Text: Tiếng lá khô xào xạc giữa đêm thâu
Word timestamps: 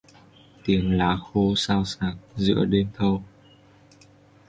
Tiếng 0.65 0.97
lá 0.97 1.17
khô 1.23 1.53
xào 1.55 1.85
xạc 1.85 2.15
giữa 2.35 2.65
đêm 2.65 2.87
thâu 2.97 3.23